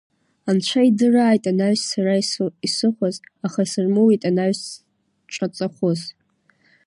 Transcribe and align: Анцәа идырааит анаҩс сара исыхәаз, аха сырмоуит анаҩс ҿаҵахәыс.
Анцәа 0.49 0.81
идырааит 0.87 1.43
анаҩс 1.51 1.81
сара 1.91 2.13
исыхәаз, 2.67 3.15
аха 3.45 3.61
сырмоуит 3.71 4.21
анаҩс 4.29 4.61
ҿаҵахәыс. 5.33 6.01